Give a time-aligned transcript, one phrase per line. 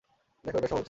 [0.45, 0.79] দেখো, এটা সহজ।